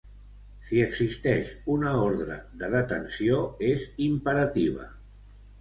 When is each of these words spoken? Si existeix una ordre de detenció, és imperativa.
Si 0.69 0.79
existeix 0.85 1.51
una 1.75 1.93
ordre 2.07 2.39
de 2.63 2.71
detenció, 2.79 3.43
és 3.71 3.87
imperativa. 4.11 4.91